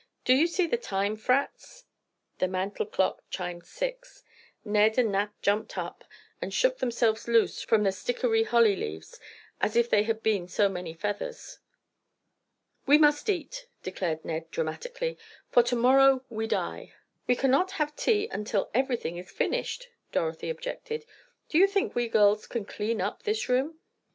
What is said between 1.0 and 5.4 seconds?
Frats?" The mantle clock chimed six. Ned and Nat